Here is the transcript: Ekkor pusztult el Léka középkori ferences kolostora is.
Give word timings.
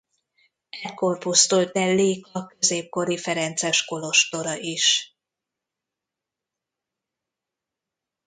Ekkor 0.81 1.17
pusztult 1.17 1.75
el 1.77 1.95
Léka 1.95 2.45
középkori 2.45 3.17
ferences 3.17 3.85
kolostora 3.85 4.55
is. 4.57 5.15